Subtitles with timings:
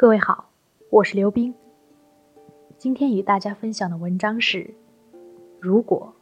[0.00, 0.48] 各位好，
[0.90, 1.52] 我是刘冰。
[2.76, 4.58] 今天与大家分享的文章是
[5.58, 6.14] 《如果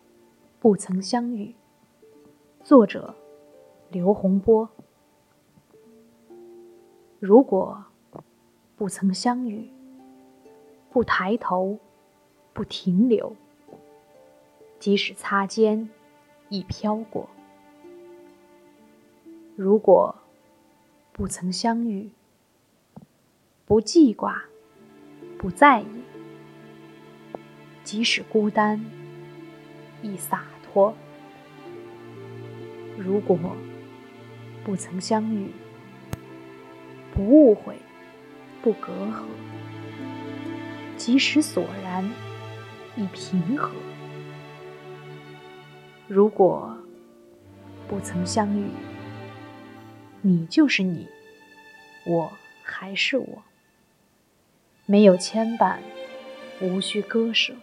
[0.58, 1.54] 不曾相遇》，
[2.64, 3.14] 作者
[3.90, 4.66] 刘洪波。
[7.20, 7.84] 如果
[8.76, 9.68] 不曾相遇，
[10.90, 11.78] 不抬头，
[12.54, 13.36] 不停留，
[14.78, 15.90] 即使擦肩，
[16.48, 17.28] 已飘过。
[19.54, 20.16] 如果
[21.12, 22.10] 不曾相遇，
[23.66, 24.44] 不记挂，
[25.36, 25.86] 不在意，
[27.82, 28.80] 即使孤单，
[30.02, 30.94] 亦洒脱。
[32.96, 33.36] 如果
[34.64, 35.50] 不曾相遇，
[37.12, 37.74] 不误会，
[38.62, 39.24] 不隔阂，
[40.96, 42.08] 即使索然，
[42.94, 43.72] 亦平和。
[46.06, 46.78] 如果
[47.88, 48.70] 不曾相遇，
[50.22, 51.08] 你就是你，
[52.04, 53.42] 我还是我，
[54.86, 55.78] 没有牵绊，
[56.60, 57.54] 无需割舍。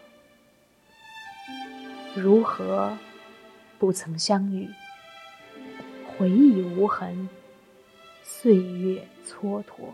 [2.13, 2.97] 如何
[3.79, 4.69] 不曾相遇？
[6.05, 7.29] 回忆无痕，
[8.21, 9.93] 岁月蹉跎。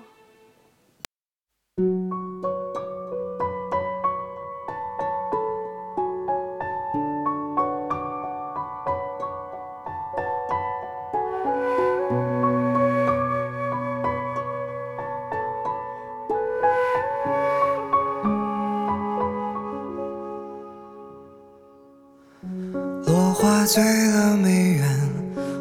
[23.71, 24.83] 醉了梅园，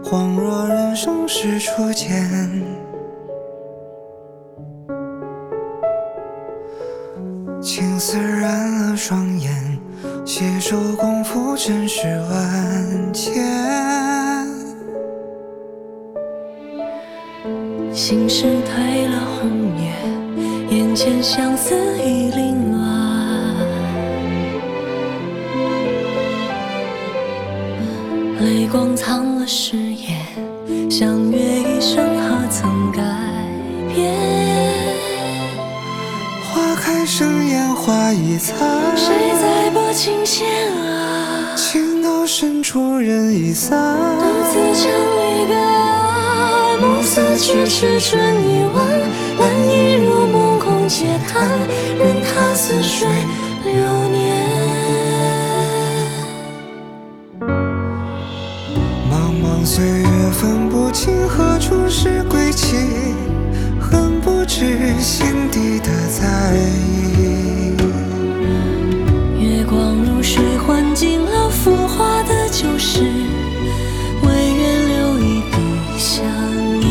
[0.03, 2.09] 恍若人生是初见。
[7.61, 9.79] 青丝染了双眼，
[10.25, 13.45] 携手共赴尘世万千。
[17.92, 19.92] 心事褪了红颜，
[20.70, 23.17] 眼前相思已凌乱。
[28.40, 30.16] 泪光藏了誓言，
[30.88, 33.02] 相约一生何曾改
[33.92, 34.14] 变？
[36.44, 38.56] 花开生烟花易残，
[38.96, 41.56] 谁在拨琴弦啊？
[41.56, 43.76] 情到深处人已散，
[44.20, 46.78] 独自唱离歌啊。
[46.80, 48.86] 暮色迟迟春已晚，
[49.40, 51.48] 蓝衣如梦空嗟叹，
[51.98, 53.08] 任它似水
[59.64, 62.77] 岁月分不清何处是归期，
[63.80, 67.77] 恨不知心底的在意。
[69.39, 73.02] 月光如水，换尽了浮华的旧事，
[74.23, 75.57] 唯愿留一笔
[75.98, 76.24] 相
[76.80, 76.85] 依。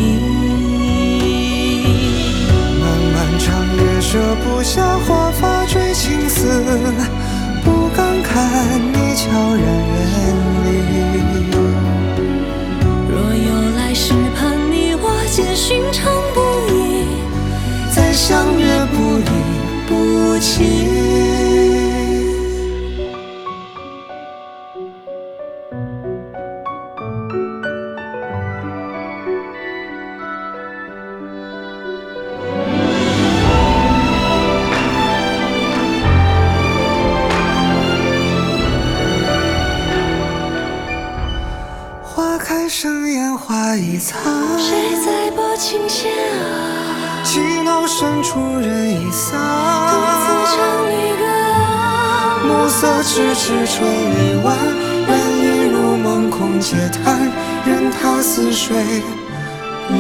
[2.80, 3.46] 漫漫长
[3.76, 6.62] 夜，舍不下华发追青丝，
[7.64, 9.26] 不敢看你悄
[9.56, 10.37] 然远
[15.68, 16.40] 寻常不
[16.72, 17.04] 易，
[17.94, 19.26] 再相约不离
[19.86, 20.87] 不弃。
[42.70, 44.22] 生烟花易残，
[44.60, 47.24] 谁在拨琴弦啊？
[47.24, 49.40] 情到深处人已散，
[49.90, 52.44] 独自唱离歌啊。
[52.46, 54.56] 暮色迟迟春已晚，
[55.08, 57.32] 人已入梦空嗟叹，
[57.66, 58.76] 任他似水
[59.90, 59.98] 流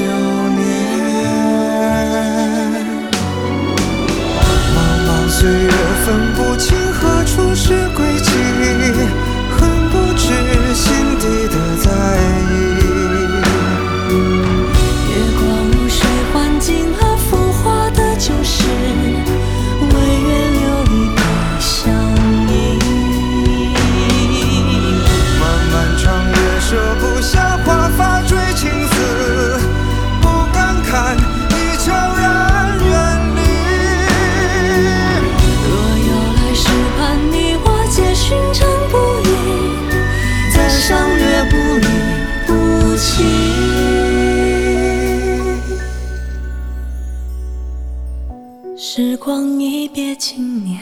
[49.27, 50.79] 时光一别经年，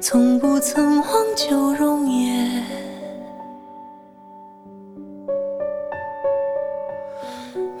[0.00, 1.06] 从不曾忘
[1.36, 2.64] 旧容颜。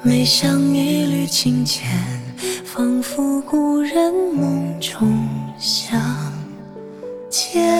[0.04, 1.88] 每想一缕清浅。
[2.64, 6.00] 仿佛故人梦中相
[7.28, 7.74] 见。